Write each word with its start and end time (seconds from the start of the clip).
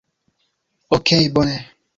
Okej' 0.95 1.29
bone 1.33 1.55